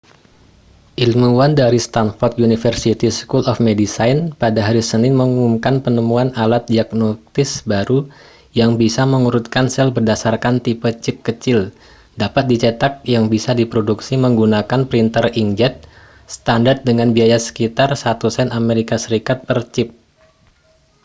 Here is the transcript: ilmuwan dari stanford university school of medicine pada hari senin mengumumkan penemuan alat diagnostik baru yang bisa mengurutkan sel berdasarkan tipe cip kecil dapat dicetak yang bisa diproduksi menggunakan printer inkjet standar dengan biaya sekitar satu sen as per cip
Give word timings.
ilmuwan 1.03 1.51
dari 1.61 1.77
stanford 1.87 2.33
university 2.47 3.05
school 3.19 3.43
of 3.51 3.61
medicine 3.67 4.19
pada 4.41 4.57
hari 4.67 4.81
senin 4.89 5.13
mengumumkan 5.21 5.75
penemuan 5.85 6.29
alat 6.43 6.63
diagnostik 6.71 7.47
baru 7.71 7.99
yang 8.59 8.71
bisa 8.81 9.01
mengurutkan 9.13 9.65
sel 9.73 9.89
berdasarkan 9.97 10.55
tipe 10.65 10.89
cip 11.03 11.17
kecil 11.27 11.59
dapat 12.21 12.43
dicetak 12.51 12.93
yang 13.13 13.25
bisa 13.33 13.51
diproduksi 13.59 14.13
menggunakan 14.25 14.81
printer 14.91 15.25
inkjet 15.41 15.75
standar 16.35 16.75
dengan 16.87 17.09
biaya 17.15 17.37
sekitar 17.47 17.89
satu 18.03 18.27
sen 18.35 18.47
as 18.57 19.03
per 19.47 19.59
cip 19.73 19.89